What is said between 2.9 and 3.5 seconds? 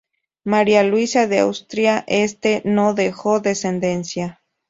dejó